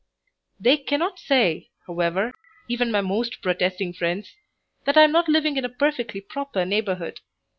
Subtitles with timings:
[0.59, 2.33] They cannot say, however,
[2.67, 4.33] even my most protesting friends,
[4.85, 7.19] that I am not living in a perfectly proper neighborhood.